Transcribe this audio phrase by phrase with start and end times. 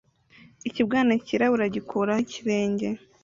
[0.67, 2.87] Ikibwana cyirabura gikoraho ikirenge